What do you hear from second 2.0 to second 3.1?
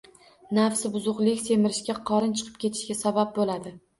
qorin chiqib ketishiga